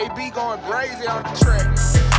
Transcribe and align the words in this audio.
AB 0.00 0.30
going 0.30 0.58
crazy 0.60 1.06
on 1.06 1.22
the 1.22 1.38
track. 1.38 2.09